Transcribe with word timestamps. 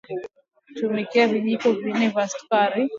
tumia 0.75 1.27
Vijiko 1.27 1.71
vinne 1.73 2.07
vya 2.09 2.27
sukari 2.27 2.89